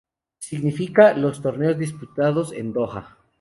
Significa 0.39 1.13
los 1.15 1.43
torneo 1.43 1.75
disputados 1.75 2.53
en 2.53 2.73
Doha. 2.73 3.19